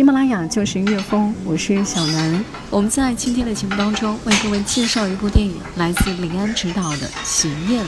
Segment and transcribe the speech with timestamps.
[0.00, 2.42] 喜马拉雅就是音乐风，我是小南。
[2.70, 7.84] 我们在今天的节目当中为各位介绍一部电影，来自林安执导的《喜宴》。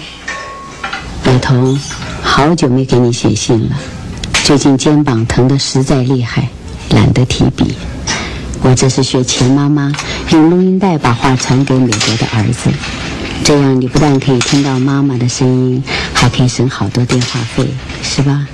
[1.24, 1.74] 北彤，
[2.22, 3.76] 好久没给你写信了，
[4.44, 6.50] 最近肩膀疼得实在厉害，
[6.90, 7.74] 懒得提笔。
[8.60, 9.90] 我这是学钱妈妈
[10.32, 12.70] 用录音带把话传给美国的儿子，
[13.42, 15.82] 这样你不但可以听到妈妈的声音，
[16.12, 17.66] 还可以省好多电话费，
[18.02, 18.46] 是吧？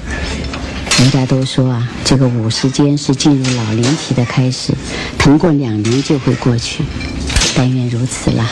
[0.98, 4.75] 人家都说啊，这个五十间是进入老年期的开始，
[5.16, 6.82] 疼过两年就会过去。
[7.57, 8.45] 但愿如此啦。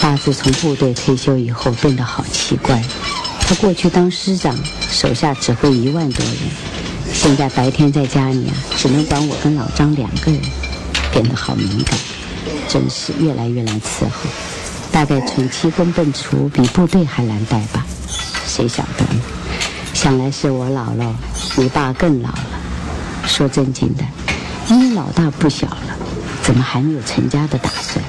[0.00, 2.82] 爸自从部队退休以后变得好奇怪，
[3.40, 4.58] 他过去当师长，
[4.90, 6.36] 手下指挥一万多人，
[7.12, 10.40] 现在白天在家里啊，只能管我跟老张两个人，
[11.12, 11.96] 变得好敏感，
[12.68, 14.28] 真是越来越难伺候。
[14.90, 17.86] 大概从七根笨锄比部队还难带吧？
[18.48, 19.20] 谁晓得呢？
[20.02, 21.14] 想来是我老了，
[21.58, 22.46] 你爸更老了。
[23.26, 24.04] 说正经的，
[24.66, 25.94] 你老大不小了，
[26.40, 28.02] 怎么还没有成家的打算？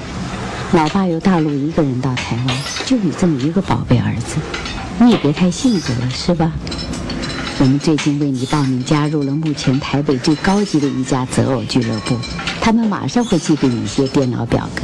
[0.72, 4.36] 老爸由大陆一个人到台湾，就你这么一个宝贝儿子，
[5.00, 6.50] 你也别太幸福了，是吧？
[7.58, 12.16] 我们最近为你报名加入了目前台北最高级的一家择偶俱乐部，
[12.60, 14.82] 他们马上会寄给你一些电脑表格，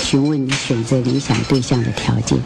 [0.00, 2.38] 询问你选择理想对象的条件。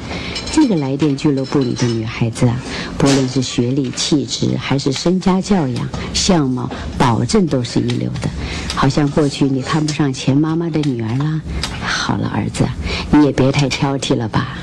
[0.50, 2.56] 这个来电俱乐部里的女孩子啊，
[2.96, 8.28] 不论是学历、气质，还是身家教养、相貌，保证都是一流的。
[8.74, 11.40] 好像过去你看不上钱妈妈的女儿啦。
[11.80, 12.66] 好了，儿子，
[13.12, 14.58] 你也别太挑剔了吧。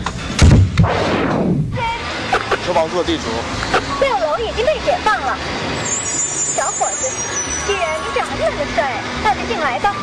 [2.65, 3.84] 收房座地主。
[4.85, 5.35] 解放了。
[6.55, 7.09] 小伙子，
[7.65, 9.95] 既然你长得这么帅，那就进来吧。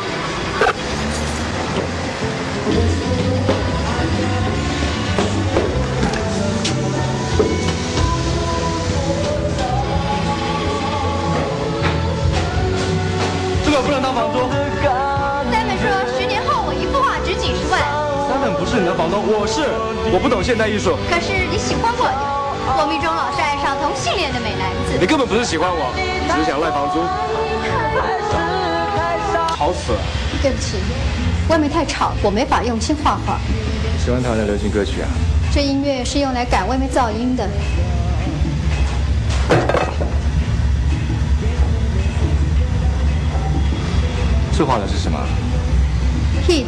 [13.63, 14.49] 这个不能当房租。
[15.49, 17.79] 三本说十年后我一幅画值几十万。
[18.27, 19.61] 三本不是你的房东，我是。
[20.11, 20.97] 我不懂现代艺术。
[21.09, 22.42] 可是你喜欢我呀。
[22.65, 24.97] 我命中老是爱上同性恋的美男子。
[24.99, 25.91] 你根本不是喜欢我，
[26.31, 26.99] 只是想赖房租。
[29.55, 29.99] 吵死了。
[30.41, 30.77] 对不起，
[31.49, 33.39] 外面太吵，我没法用心画画。
[34.03, 35.07] 喜欢台湾的流行歌曲啊？
[35.53, 37.47] 这音乐是用来赶外面噪音的。
[44.57, 45.19] 这画的是什么
[46.47, 46.65] ？Heat，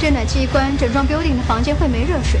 [0.00, 2.40] 这暖气一关，整幢 building 的房间会没热水。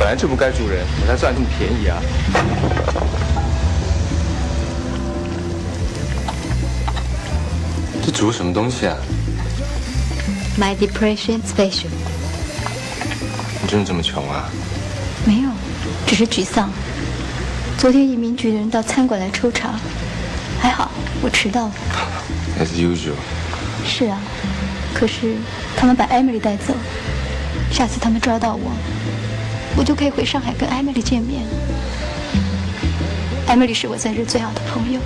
[0.00, 2.00] 本来就不该住人，我才赚这么便宜啊！
[8.02, 8.96] 这煮什么东西啊
[10.58, 11.88] ？My depression special。
[13.60, 14.48] 你真的这么穷啊？
[15.26, 15.50] 没有，
[16.06, 16.70] 只是沮丧。
[17.76, 19.74] 昨天移民局的人到餐馆来抽查，
[20.62, 20.90] 还好
[21.20, 21.72] 我迟到了。
[22.58, 23.12] As usual。
[23.84, 24.18] 是啊，
[24.94, 25.34] 可是
[25.76, 26.72] 他们把 Emily 带走，
[27.70, 28.72] 下次他们抓到我，
[29.80, 31.42] 我就可以回上海跟艾米丽见面。
[31.42, 31.50] 了。
[33.46, 35.00] 艾米丽是我在这最好的朋友，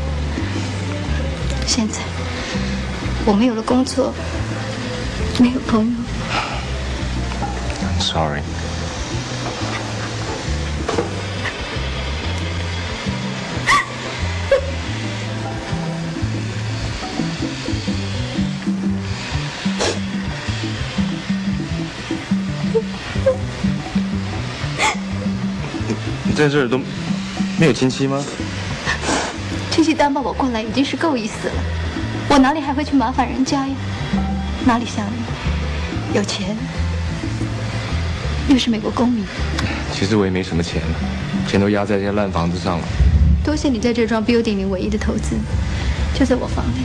[1.65, 2.01] 现在
[3.25, 4.13] 我没有了工作，
[5.39, 5.93] 没有朋友。
[7.85, 8.43] I'm sorry。
[26.35, 26.81] 你在这儿都
[27.61, 28.21] 没有亲戚吗？
[29.71, 31.55] 亲戚担保我过来已经是够意思了，
[32.29, 33.75] 我哪里还会去麻烦人家呀？
[34.67, 36.57] 哪里像你，有钱，
[38.49, 39.25] 又是美国公民。
[39.93, 40.83] 其实我也没什么钱，
[41.47, 42.85] 钱都压在这些烂房子上了。
[43.45, 45.37] 多谢你在这幢 building 里唯一的投资，
[46.19, 46.85] 就在我房里。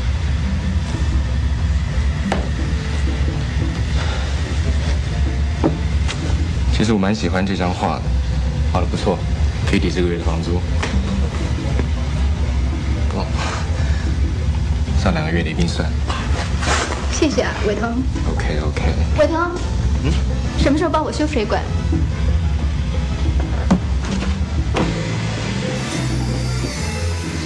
[6.72, 8.04] 其实我蛮喜欢这张画的，
[8.72, 9.18] 画的，不错，
[9.70, 10.56] 可以抵这个月的房租。
[13.16, 13.26] 哦，
[15.04, 15.88] 上两个月的一定算。
[17.12, 18.02] 谢谢啊，伟腾。
[18.32, 18.82] OK OK。
[19.20, 19.52] 伟腾，
[20.04, 20.12] 嗯，
[20.58, 21.62] 什么时候帮我修水管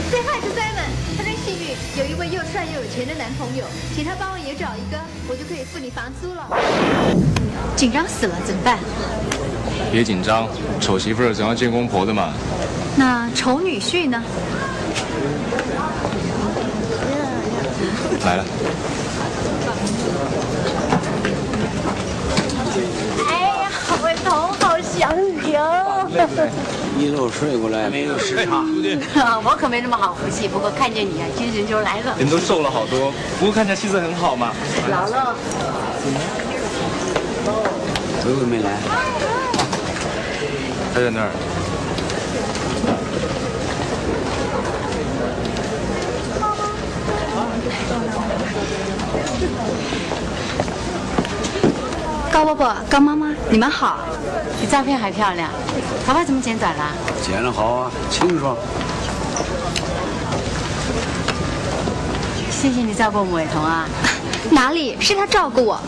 [0.10, 4.98] ？Say hi to Simon，他真幸运有一位又帅又有钱的男朋友，请他帮我也找一个，
[5.28, 6.48] 我就可以付你房租了。
[7.75, 8.80] 紧张死了，怎么办？
[9.92, 10.48] 别紧张，
[10.80, 12.33] 丑媳妇儿总要见公婆的嘛。
[12.95, 14.24] 那丑女婿呢？
[18.25, 18.45] 来了，
[23.27, 23.69] 哎呀，
[24.01, 25.13] 伟彤，好想
[25.44, 26.07] 你哦！
[26.98, 28.63] 一路睡过来没有时差。
[29.44, 32.15] 我可没那么好福气，不过看见你啊，精神就来了。
[32.18, 34.54] 人都瘦了好多，不过看起来气色很好嘛。
[34.89, 35.36] 老了，
[38.25, 38.80] 维维没来，
[40.94, 41.30] 他在那儿。
[52.31, 54.00] 高伯伯、高妈妈，你们好。
[54.62, 55.50] 比照片还漂亮。
[56.06, 56.86] 头发怎么剪短了？
[57.24, 58.56] 剪得好啊，清爽。
[62.51, 63.88] 谢谢你照顾我们伟彤啊。
[64.51, 65.80] 哪里是他照顾我？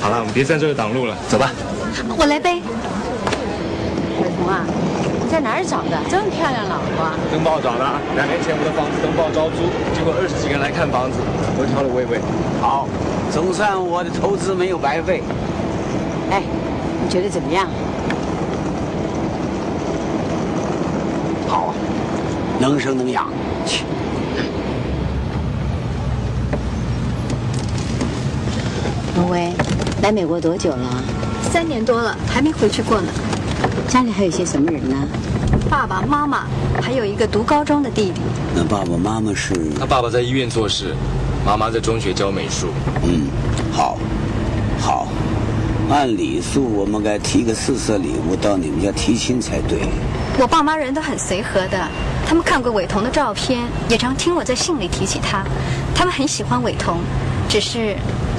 [0.00, 1.50] 好了，我们别在这儿挡路了，走吧。
[2.16, 2.62] 我来背。
[4.40, 4.64] 伟彤啊，
[5.22, 7.10] 你在哪儿找的这么漂亮老婆？
[7.30, 7.84] 登报找的，
[8.16, 11.18] 两年前我的房子登报招租，结果二十几个人来看房子，
[11.58, 12.20] 我挑了薇薇。
[12.60, 12.88] 好，
[13.30, 15.22] 总算我的投资没有白费。
[16.30, 16.42] 哎，
[17.02, 17.66] 你觉得怎么样？
[21.46, 21.74] 好啊，
[22.58, 23.26] 能生能养。
[23.66, 23.84] 去，
[29.16, 29.52] 文威，
[30.02, 31.02] 来美国多久了？
[31.52, 33.08] 三年多了，还没回去过呢。
[33.90, 34.96] 家里还有些什么人呢？
[35.68, 36.46] 爸爸妈妈，
[36.80, 38.20] 还有一个读高中的弟弟。
[38.54, 39.52] 那爸爸妈妈是？
[39.80, 40.94] 他爸爸在医院做事，
[41.44, 42.68] 妈妈在中学教美术。
[43.02, 43.26] 嗯，
[43.72, 43.98] 好，
[44.78, 45.08] 好。
[45.90, 49.80] 按礼数，我们该提个四色礼物到你们家提亲才对。
[50.38, 51.76] 我爸妈人都很随和的，
[52.24, 55.44] 他们看过伟彤的照片，也常听我在信里提起他。
[55.96, 56.98] 他们很喜欢伟彤，
[57.48, 57.96] 只是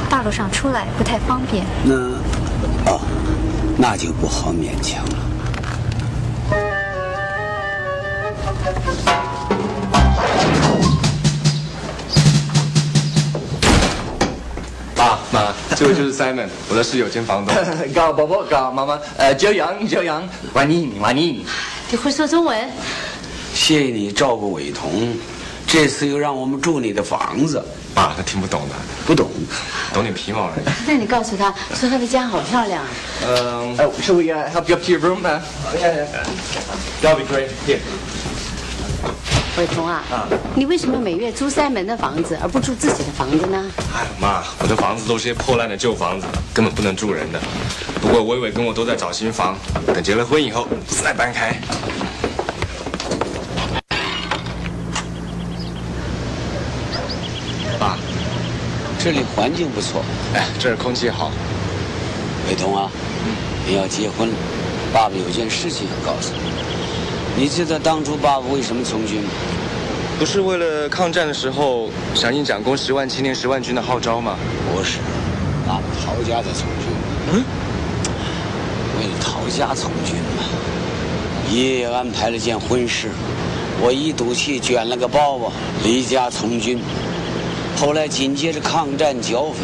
[0.09, 1.65] 大路上出来不太方便。
[1.83, 1.93] 那，
[2.89, 3.01] 哦，
[3.77, 5.20] 那就不好勉强了。
[15.75, 17.55] 这位就是 Simon，我的室友兼房东。
[17.93, 21.45] 高伯伯、高妈妈，呃，骄阳，骄阳，欢迎欢迎。
[21.89, 22.69] 你会说中文？
[23.53, 25.15] 谢谢你照顾伟彤，
[25.65, 27.63] 这次又让我们住你的房子，
[27.95, 28.75] 爸，他听不懂的，
[29.05, 29.29] 不懂。
[29.93, 30.65] 懂点皮毛而已。
[30.85, 32.83] 那你告诉他说他的家好漂亮。
[33.25, 35.23] 嗯、Oh, shall we uh, help you up to your room?
[35.23, 35.39] Uh,
[35.79, 36.05] yeah, yeah.
[37.01, 37.49] that'll be great.
[37.65, 37.79] Here.
[39.61, 40.01] 伟彤啊，
[40.55, 43.63] 你为什么每月租三门的房子，而不住自己的房子呢？
[43.93, 47.39] 哎，妈，我的房子都是些破烂的旧房子，根本不能住人的。
[48.01, 49.55] 不过伟伟跟我都在找新房，
[49.85, 51.55] 等结了婚以后再搬开。
[57.77, 57.99] 爸，
[58.97, 60.03] 这里环境不错。
[60.33, 61.31] 哎，这儿空气好。
[62.49, 62.89] 伟彤啊，
[63.67, 64.35] 你要结婚了，
[64.91, 66.70] 爸爸有件事情要告诉你。
[67.37, 69.29] 你知道当初爸爸为什么从军吗？
[70.19, 74.37] 不是为了抗战的时候响应蒋公十万青年十万军的号召吗？
[74.71, 74.99] 不是，
[75.65, 76.85] 爸爸逃家的从军。
[77.33, 77.43] 嗯，
[78.99, 80.43] 为了逃家从军嘛，
[81.49, 83.09] 爷爷安排了件婚事，
[83.81, 85.49] 我一赌气卷了个包袱，
[85.83, 86.79] 离家从军。
[87.77, 89.57] 后来紧接着抗战剿匪，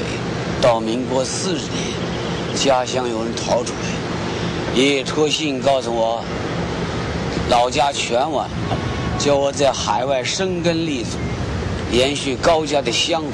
[0.59, 6.24] 到民国四十年，家乡有人逃出来，爷爷托信告诉我，
[7.50, 8.50] 老家全完，
[9.18, 11.12] 叫我在海外生根立足，
[11.92, 13.30] 延续高家的香火。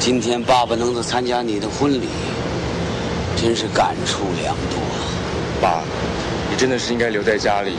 [0.00, 2.08] 今天爸爸能够参加你的婚礼，
[3.36, 4.80] 真是感触良多。
[5.60, 5.82] 爸，
[6.50, 7.76] 你真的是应该留在家里，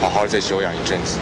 [0.00, 1.18] 好好再休养一阵子。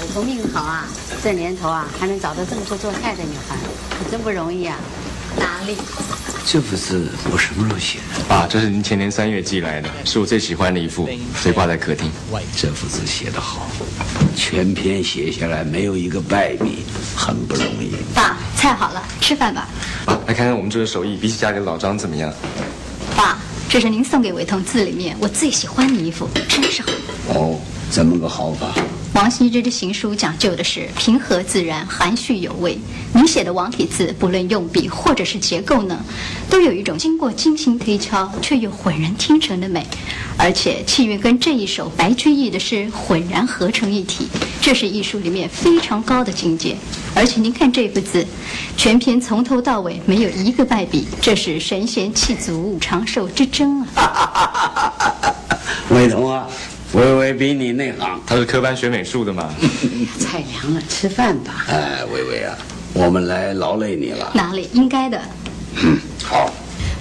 [0.00, 0.88] 伟彤命好啊，
[1.22, 3.56] 这年头啊还能找到这么会做菜的女孩，
[3.90, 4.76] 可真不容易啊。
[5.38, 5.76] 哪里？
[6.48, 8.22] 这幅字我什么时候写的？
[8.28, 12.08] 爸，这是您前年三月寄来的，是我最喜欢的一幅，所以挂在客厅。
[12.56, 13.66] 这幅字写得好，
[14.36, 16.84] 全篇写下来没有一个败笔，
[17.16, 17.96] 很不容易。
[18.14, 19.66] 爸，菜好了，吃饭吧。
[20.04, 22.32] 爸，来看看我们这个手艺，比起家里老张怎么样？
[23.16, 23.38] 爸，
[23.68, 26.88] 这是您送给伟彤字里面我最喜欢的一幅，真是好。
[27.34, 27.60] 哦，
[27.90, 28.68] 怎么个好法，
[29.16, 32.78] 王羲之的行书讲究的是平和自然、含蓄有味。
[33.14, 35.98] 你写的王体字，不论用笔或者是结构呢，
[36.50, 39.86] 都有一种经过精心推敲却又浑然天成的美。
[40.36, 44.28] 而且气韵跟这一首白居易的诗浑然合成一体，
[44.60, 46.76] 这是艺术里面非常高的境界。
[47.14, 48.26] 而且您看这幅字，
[48.76, 54.92] 全篇从头到尾没有一个败笔，这是神仙气足长寿之真啊！
[55.88, 56.46] 伟彤啊，
[56.96, 59.50] 微微比你内行，他是科班学美术的嘛。
[60.18, 61.66] 菜凉了，吃饭吧。
[61.68, 62.56] 哎，微微啊，
[62.94, 64.32] 我们来劳累你了。
[64.34, 65.20] 哪里应该的？
[65.82, 66.50] 嗯，好。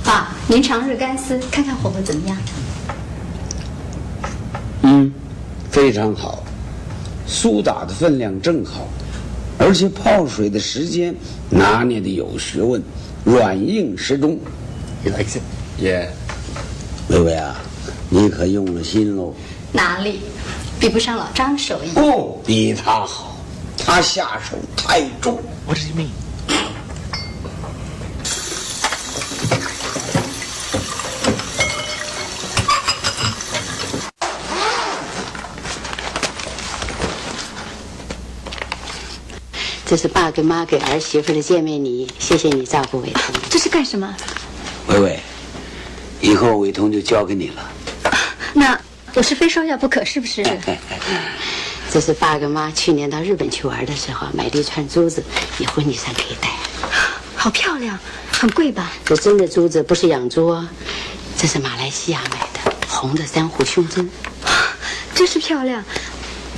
[0.03, 2.37] 爸，您尝日干丝，看看火候怎么样？
[4.81, 5.09] 嗯，
[5.71, 6.43] 非常好，
[7.25, 8.89] 苏打的分量正好，
[9.57, 11.15] 而且泡水的时间
[11.49, 12.83] 拿捏的有学问，
[13.23, 14.37] 软硬适中。
[15.05, 15.41] You like it?
[15.81, 16.07] Yeah。
[17.07, 17.55] 微微啊，
[18.09, 19.33] 你可用了心喽。
[19.75, 20.21] 哪里，
[20.79, 21.89] 比不上老张手艺。
[21.89, 23.35] 不比他好，
[23.77, 25.37] 他下手太重。
[25.67, 26.07] What does he mean?
[39.85, 43.35] 这是爸跟妈给儿媳妇的见面礼，谢谢你照顾伟通。
[43.49, 44.15] 这是干什么？
[44.87, 45.19] 伟伟，
[46.21, 47.71] 以后伟彤就交给你了。
[48.53, 48.79] 那
[49.15, 50.43] 我是非说要不可，是不是？
[51.89, 55.23] 这是爸跟妈去年到日本去玩的时候买的一串珠子，
[55.57, 56.49] 你婚礼上可以戴。
[57.33, 57.97] 好漂亮，
[58.29, 58.91] 很贵吧？
[59.05, 60.67] 这真的珠子，不是养猪哦。
[61.37, 64.09] 这是马来西亚买的，红的珊瑚胸针。
[65.15, 65.81] 真是漂亮！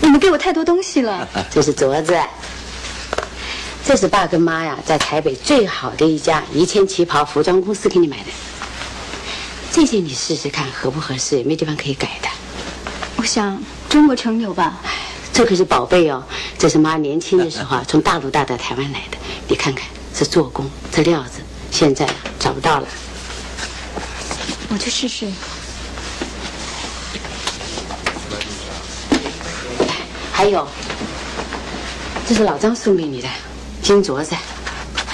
[0.02, 1.30] 你们给我太多东西了。
[1.54, 2.20] 这是镯子。
[3.86, 8.32] 这是爸跟妈呀，在台北最好的一家一千旗袍服装公司给你买的。
[9.72, 12.28] 这件你试试看合不合适，也没地方可以改的。
[13.28, 14.78] 我想中国城有吧？
[15.34, 16.24] 这可是宝贝哦，
[16.58, 19.18] 这是妈年轻的时候啊，从大陆带到台湾来的。
[19.50, 22.08] 你看看这做工，这料子，现在
[22.40, 22.88] 找不到了。
[24.70, 25.28] 我去试试。
[30.32, 30.66] 还有，
[32.26, 33.28] 这是老张送给你的
[33.84, 34.34] 金镯子。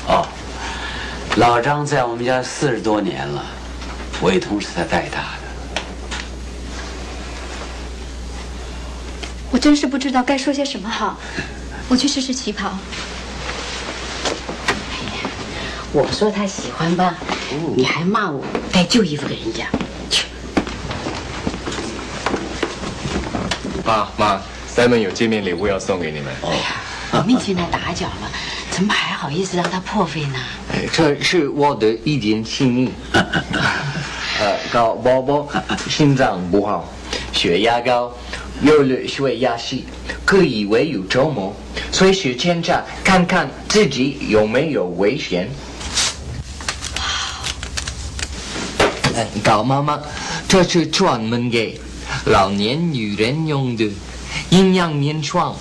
[0.07, 0.27] 哦，
[1.37, 3.43] 老张在我们家四十多年了，
[4.21, 5.42] 伟彤是他带大的。
[9.53, 11.15] 我真是不知道该说些什么好。
[11.87, 12.73] 我去试试旗袍。
[15.91, 17.13] 我说他喜欢吧，
[17.75, 19.67] 你还骂我带旧衣服给人家。
[20.09, 20.25] 去，
[23.85, 24.41] 爸妈
[24.75, 26.33] ，Simon 有见面礼物要送给你们。
[26.41, 26.63] 哎呀，
[27.11, 28.31] 我面前来打搅了，
[28.71, 30.39] 怎么还好意思让他破费呢？
[30.73, 32.91] 哎这是我的一点心意。
[33.13, 35.47] 呃，搞宝宝
[35.87, 36.91] 心脏不好，
[37.31, 38.11] 血压高，
[38.63, 39.83] 有了血压系，
[40.23, 41.53] 可以唯有周末
[41.91, 45.49] 随时检查看看自己有没有危险。
[49.15, 50.01] 哎，高妈妈，
[50.47, 51.79] 这是专门给
[52.25, 53.87] 老年女人用的
[54.49, 55.53] 营养面霜，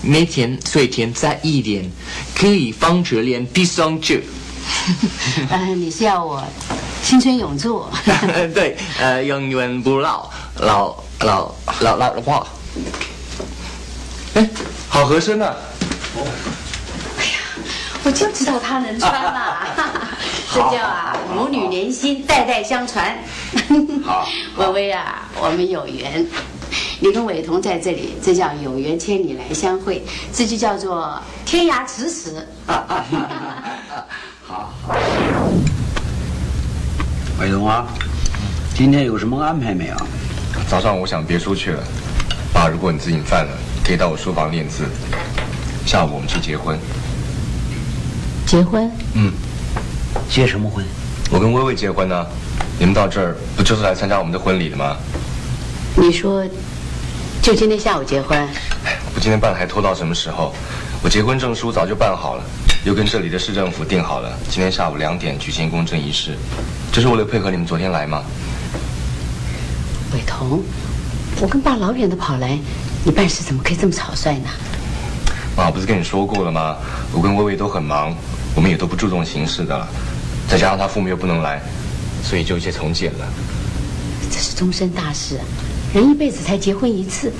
[0.00, 1.90] 每天睡前擦一点，
[2.34, 4.20] 可以防止脸皮松弛。
[5.50, 6.42] 呃， 你是要我
[7.02, 7.84] 青春永驻？
[8.54, 12.46] 对，呃，永远不老，老老老老的话。
[14.34, 14.48] 哎，
[14.88, 15.56] 好合身呐啊！
[18.04, 19.56] 我就知道他能穿嘛，
[20.54, 23.18] 这叫啊母女连心，代代相传。
[24.04, 26.24] 好， 微微啊，我们有缘，
[27.00, 32.46] 你跟伟彤在这里，这叫有缘千里来相会，这就叫做天涯咫尺。
[34.46, 34.72] 好，
[37.40, 37.86] 伟彤 啊，
[38.74, 39.96] 今天有什么安排没有？
[40.68, 41.82] 早上我想别出去了，
[42.52, 43.52] 爸，如果你自己犯了，
[43.84, 44.84] 可以到我书房练字。
[45.84, 46.78] 下午我们去结婚。
[48.46, 48.90] 结婚？
[49.14, 49.32] 嗯，
[50.28, 50.84] 结什么婚？
[51.30, 52.26] 我跟薇薇结婚呢。
[52.78, 54.96] 你们到这儿不就是来参加我们的婚礼的吗？
[55.96, 56.42] 你说，
[57.42, 58.38] 就今天下午结婚？
[58.84, 60.54] 哎，我今天办还拖到什么时候？
[61.02, 62.44] 我结婚证书早就办好了，
[62.84, 66.36] 又跟这里的市政府定好了，今天下午两点举行公证仪式。
[66.90, 68.22] 这是为了配合你们昨天来吗？
[70.12, 70.62] 伟彤，
[71.40, 72.58] 我跟爸老远的跑来，
[73.04, 74.48] 你办事怎么可以这么草率呢？
[75.56, 76.76] 妈，不是跟你说过了吗？
[77.12, 78.14] 我跟薇薇都很忙，
[78.54, 79.88] 我们也都不注重形式的了，
[80.48, 81.60] 再加上他父母又不能来，
[82.24, 83.28] 所以就一切从简了。
[84.30, 85.44] 这是终身大事啊，
[85.92, 87.32] 人一辈子才结婚一次，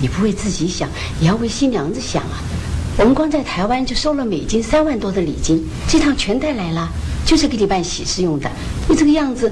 [0.00, 0.88] 你不为自己想，
[1.20, 2.42] 也要为新娘子想啊。
[2.96, 6.88] 我们光在台湾就收了美金三万多的礼金，这趟全带来了，
[7.24, 8.50] 就是给你办喜事用的。
[8.88, 9.50] 你这个样子，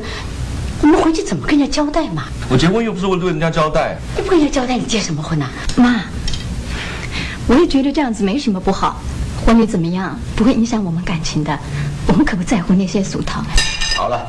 [0.81, 2.25] 我们回去怎么跟人家交代嘛？
[2.49, 3.97] 我结婚又不是为了对人家交代。
[4.17, 6.05] 你不跟人家交代，你结什么婚呐、妈，
[7.47, 9.01] 我也觉得这样子没什么不好。
[9.45, 11.59] 婚礼怎么样，不会影响我们感情的。
[12.07, 13.43] 我们可不在乎那些俗套。
[13.97, 14.27] 好了，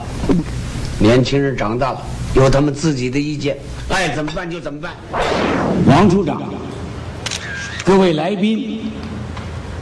[0.98, 2.02] 年轻人长大了，
[2.34, 3.58] 有他们自己的意见，
[3.90, 4.92] 爱怎么办就怎么办。
[5.86, 6.42] 王处长，
[7.84, 8.92] 各位来宾，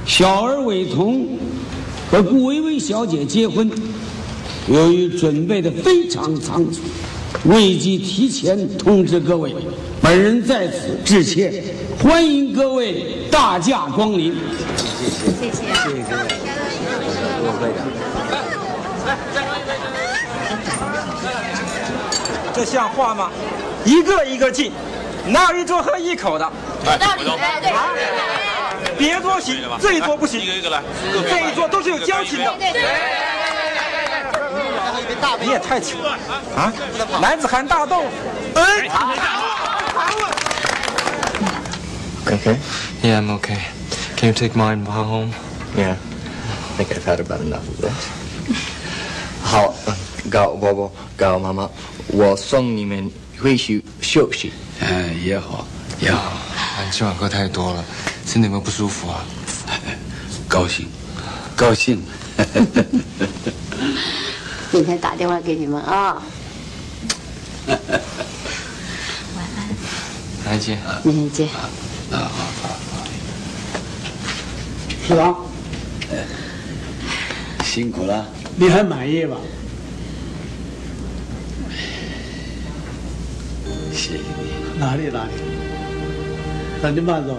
[0.05, 1.27] 小儿伟彤
[2.11, 3.69] 和顾薇薇小姐结婚，
[4.67, 6.81] 由于准备的非常仓促，
[7.45, 9.55] 未及提前通知各位，
[10.01, 11.63] 本人在此致歉，
[12.03, 14.35] 欢迎各位大驾光临。
[14.85, 17.87] 谢谢，谢谢，谢谢各位会长。
[22.53, 23.31] 这像话吗？
[23.85, 24.73] 一个一个敬，
[25.27, 26.51] 哪有一桌喝一口的？
[26.83, 27.23] 有道理，
[27.63, 30.41] 对别桌行，这一桌不行。
[30.41, 30.83] 一个一个来，
[31.13, 32.53] 这一桌都是有交情的。
[35.39, 36.17] 你也太穷了
[36.55, 36.73] 啊！
[37.21, 38.07] 男子汉大豆腐。
[38.55, 38.89] 哎。
[42.25, 42.57] Okay?
[43.01, 43.59] Yeah, I'm okay.
[44.17, 45.31] Can you take mine home?
[45.77, 45.95] Yeah,
[46.77, 47.93] I think I've had about enough of this.
[49.41, 49.73] 好，
[50.29, 51.69] 告伯伯，告妈妈，
[52.07, 53.09] 我送你们
[53.41, 54.51] 回去休息。
[54.81, 55.65] 哎，也好，
[56.01, 56.19] 也好。
[56.19, 57.85] 啊，你今晚喝太多了，
[58.25, 59.23] 身体有没有不舒服啊？
[60.49, 60.89] 高兴，
[61.55, 62.03] 高兴。
[64.71, 66.21] 明天打电话给你们啊。
[70.45, 70.77] 来接。
[71.03, 71.47] 明天见。
[71.47, 71.51] 啊
[72.11, 73.07] 好好好。
[75.07, 75.35] 市长，
[77.63, 78.25] 辛苦了。
[78.55, 79.37] 你还满意吧？
[83.93, 84.79] 谢谢你。
[84.79, 85.31] 哪里哪里？
[86.81, 87.37] 那你慢走。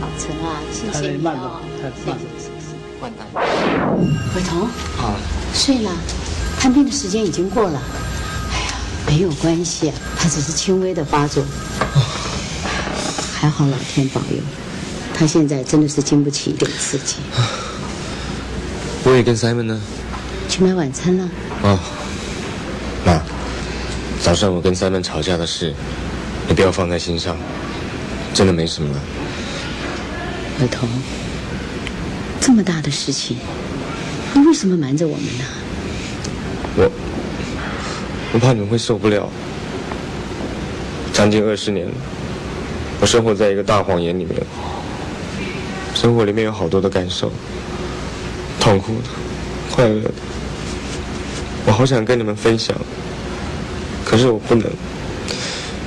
[0.00, 2.24] 老陈啊，谢他谢你得慢走哦。，他慢走。
[3.00, 3.20] 万代。
[4.34, 4.62] 伟彤，
[4.98, 5.14] 啊，
[5.52, 5.90] 睡了，
[6.64, 7.78] 看病的时间已经过了。
[8.50, 8.74] 哎呀，
[9.06, 11.44] 没有关系啊，他只是轻微的发作。
[13.34, 14.38] 还好老天保佑，
[15.12, 17.16] 他现在真的是经不起一点刺激。
[19.04, 19.78] 我也跟 Simon 呢？
[20.48, 21.28] 去买晚餐了。
[21.64, 21.78] 哦，
[23.04, 23.20] 妈，
[24.22, 25.74] 早上我跟 Simon 吵架的事，
[26.48, 27.36] 你不要放在心上，
[28.32, 29.00] 真的没什么了。
[30.62, 30.88] 伟彤，
[32.40, 33.36] 这么大的事情，
[34.32, 35.44] 你为什么瞒着我们呢？
[38.34, 39.30] 我怕你们会受不了。
[41.12, 41.92] 将近二十年了，
[43.00, 44.34] 我生活在一个大谎言里面，
[45.94, 47.30] 生活里面有好多的感受，
[48.58, 49.08] 痛苦的、
[49.70, 50.10] 快乐的，
[51.66, 52.76] 我好想跟你们分享，
[54.04, 54.68] 可是我不能。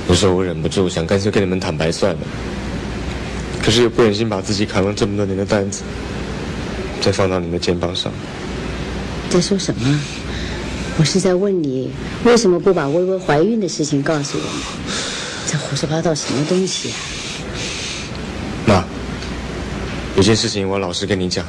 [0.08, 2.20] 有时候我忍不住想干脆跟你们坦白算了，
[3.62, 5.82] 可是又不忍心把自己扛了这么多年的担子，
[7.02, 8.10] 再放到你的肩膀上。
[9.28, 10.00] 在说什么？
[10.98, 11.88] 我是在问你，
[12.24, 14.52] 为什么不把薇薇怀孕的事情告诉我们？
[15.46, 16.96] 这胡说八道什么东西啊？
[18.66, 18.84] 妈，
[20.16, 21.44] 有件事情我老实跟你讲，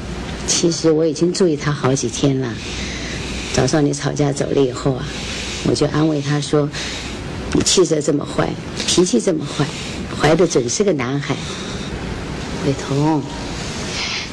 [0.45, 2.53] 其实我已经注意他好几天了。
[3.51, 5.03] 早上你吵架走了以后啊，
[5.65, 6.69] 我就安慰他说
[7.53, 8.47] ：“你气色这么坏，
[8.85, 9.65] 脾气这么坏，
[10.21, 11.35] 怀的准是个男孩。”
[12.67, 13.23] 伟彤，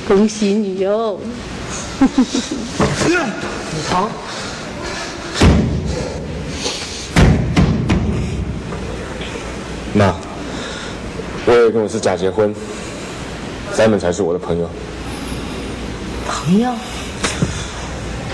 [0.06, 1.18] 恭喜你哟！
[2.04, 2.06] 伟
[3.88, 4.10] 彤，
[9.96, 10.14] 妈，
[11.46, 12.54] 我也跟我是假结婚
[13.74, 14.68] ，Simon 才是我的朋友，
[16.28, 16.70] 朋友，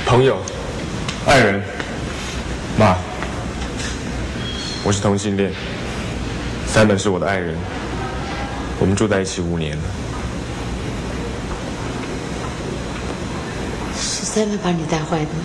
[0.05, 0.39] 朋友，
[1.25, 1.63] 爱人，
[2.77, 2.97] 妈，
[4.83, 5.53] 我是同性恋
[6.75, 7.57] ，Simon 是我的爱人，
[8.81, 9.83] 我们住在一起五年了。
[13.97, 15.45] 是 Simon 把你带坏的吗？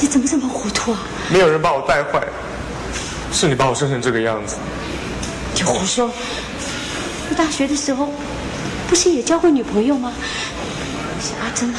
[0.00, 0.98] 你怎么这么糊涂啊？
[1.30, 2.20] 没有人把我带坏，
[3.32, 4.56] 是你把我生成这个样子。
[5.54, 6.10] 你胡说！
[7.28, 8.08] 你大学的时候
[8.88, 10.12] 不是也交过女朋友吗？
[11.20, 11.78] 小阿珍啊，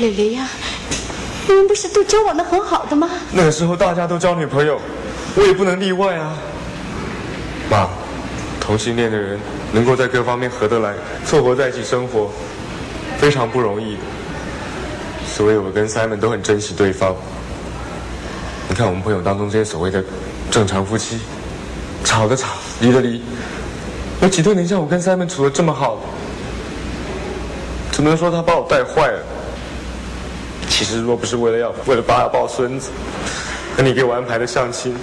[0.00, 0.48] 蕾蕾呀，
[1.46, 3.08] 你们不是都交往的很好的吗？
[3.32, 4.80] 那个时候大家都交女朋友，
[5.36, 6.36] 我也不能例外啊。
[7.70, 7.88] 妈，
[8.60, 9.38] 同性恋的人
[9.72, 12.30] 能够在各方面合得来，凑合在一起生活，
[13.18, 13.96] 非常不容易。
[15.28, 17.14] 所以我跟 Simon 都很珍惜对方。
[18.68, 20.02] 你看我们朋友当中这些所谓的
[20.50, 21.18] 正常夫妻，
[22.04, 22.48] 吵的吵，
[22.80, 23.20] 离的离，
[24.22, 25.98] 有几对能像我跟 Simon 处的这么好？
[27.92, 29.22] 只能说他把我带坏了。
[30.68, 32.90] 其实若不是为了要为了爸要抱孙子，
[33.76, 34.94] 和你给我安排的相亲，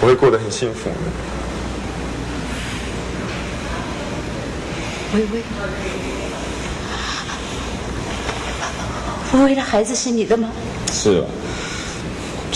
[0.00, 0.96] 我会过得很幸福的。
[5.14, 5.42] 微微，
[9.34, 10.50] 微微的孩子是你的吗？
[10.92, 11.26] 是啊，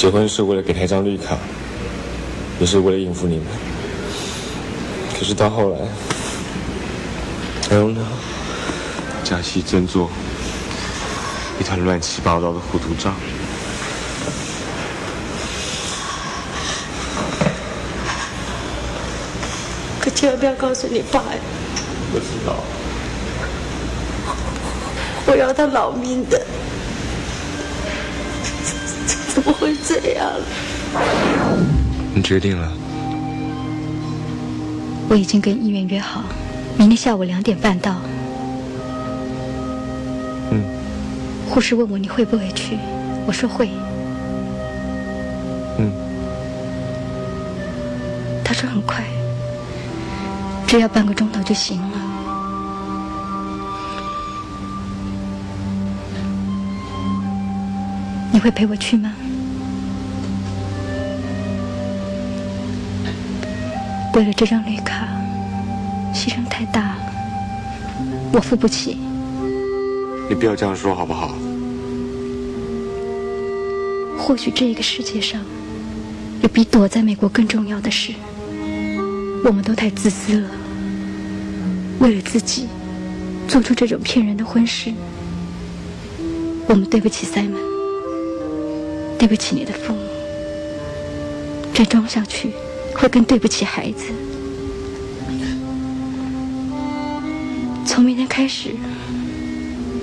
[0.00, 1.36] 结婚是为了给他一张绿卡，
[2.58, 3.44] 也是为了应付你们。
[5.12, 5.78] 可是到后来，
[7.70, 8.00] 然后呢，
[9.22, 10.10] 嘉熙真做
[11.60, 13.14] 一团乱七八糟的糊涂账。
[20.00, 21.38] 可千万不要告诉你爸呀！
[22.14, 22.56] 我知道。
[25.26, 26.40] 我要他老命的，
[29.40, 30.30] 怎么会这样？
[32.14, 32.70] 你决定了？
[35.08, 36.22] 我已经跟医院约好，
[36.76, 37.96] 明天下午两点半到。
[40.50, 40.62] 嗯。
[41.48, 42.76] 护士问我你会不会去，
[43.26, 43.70] 我说会。
[45.78, 45.90] 嗯。
[48.44, 49.02] 他说很快，
[50.66, 51.98] 只要半个钟头就行了。
[58.32, 59.12] 你会陪我去吗？
[64.20, 65.08] 为了这张绿卡，
[66.12, 66.98] 牺牲太大了，
[68.34, 68.98] 我付不起。
[70.28, 71.34] 你不要这样说好不好？
[74.18, 75.40] 或许这个世界上
[76.42, 78.12] 有比躲在美国更重要的事。
[79.42, 80.50] 我们都太自私了，
[82.00, 82.66] 为了自己
[83.48, 84.92] 做出这种骗人的婚事。
[86.68, 87.56] 我们对不起 Simon，
[89.18, 90.00] 对不起你的父母。
[91.72, 92.52] 再装下去。
[93.00, 94.04] 会更对不起孩子。
[97.86, 98.74] 从明天开始，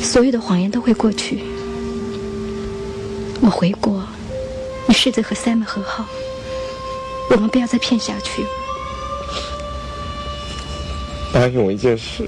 [0.01, 1.43] 所有的谎言都会过去。
[3.39, 4.01] 我回国，
[4.87, 6.07] 你试着和 Sam 和好。
[7.29, 8.43] 我们不要再骗下去。
[11.31, 12.25] 答应我一件事，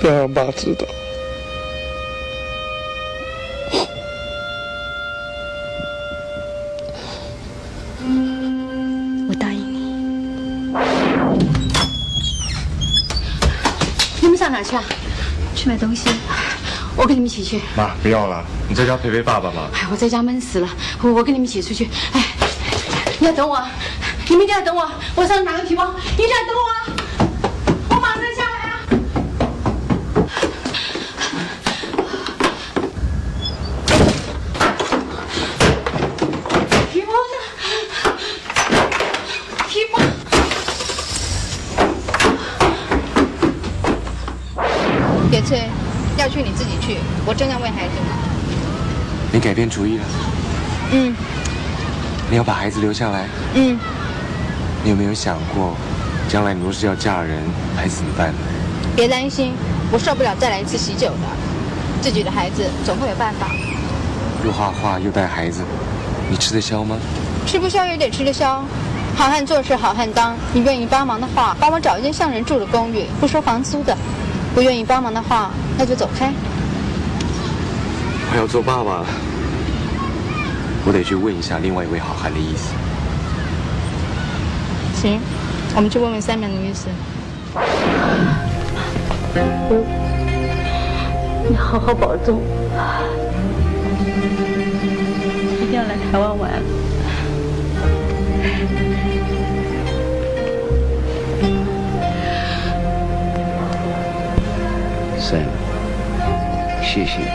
[0.00, 0.84] 不要让爸知道。
[14.62, 14.82] 去啊，
[15.54, 16.10] 去买东西。
[16.96, 17.60] 我跟你们一起去。
[17.76, 19.70] 妈，不要了，你在家陪陪爸爸吧。
[19.72, 20.68] 哎，我在家闷死了，
[21.00, 21.88] 我我跟你们一起出去。
[22.12, 22.24] 哎，
[23.20, 23.62] 你要等我，
[24.28, 24.90] 你们一定要等我。
[25.14, 26.54] 我上去拿个皮包，你一定要等，
[27.90, 28.82] 我马上下来啊。
[36.92, 37.34] 皮包呢？
[39.68, 39.98] 皮包。
[45.30, 45.62] 别催，
[46.16, 48.14] 要去你自己去，我正在喂孩子呢。
[49.32, 50.04] 你改变主意了？
[50.92, 51.14] 嗯。
[52.30, 53.26] 你要把孩子留下来？
[53.54, 53.78] 嗯。
[54.82, 55.74] 你有没有想过，
[56.28, 57.42] 将来你若是要嫁人，
[57.76, 58.38] 孩子怎么办呢？
[58.96, 59.52] 别担心，
[59.92, 61.26] 我受不了再来一次喜酒的。
[62.00, 63.48] 自己的孩子总会有办法。
[64.44, 65.62] 又画画又带孩子，
[66.30, 66.96] 你吃得消吗？
[67.46, 68.64] 吃不消也得吃得消。
[69.16, 73.96] 好汉做事好汉当，你愿意帮忙的话，帮我找一间像人住的公寓，不收房租的。
[74.54, 76.30] 不愿意帮忙的话，那就走开。
[78.30, 79.06] 我要做爸爸了，
[80.84, 82.74] 我得去问一下另外一位好汉的意思。
[85.00, 85.18] 行，
[85.74, 86.88] 我们去问问三明的意思。
[91.48, 92.42] 你好好保重，
[95.62, 96.62] 一定要来台湾玩。
[106.92, 107.26] 谢谢你，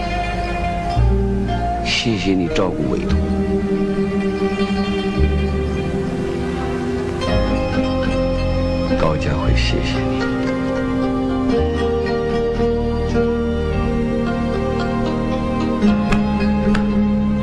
[1.85, 3.17] 谢谢你照顾伟东，
[8.99, 10.19] 高家辉，谢谢你。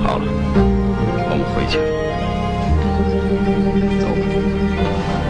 [0.02, 0.26] 好了，
[1.30, 1.78] 我们回去，
[3.98, 5.21] 走吧。